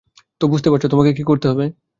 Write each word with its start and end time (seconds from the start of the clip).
তো, 0.41 0.47
বুঝতে 0.47 0.69
পারছো, 0.71 0.87
তোমাকে 0.87 1.11
কী 1.13 1.23
করতে 1.23 1.45
হবে? 1.47 1.65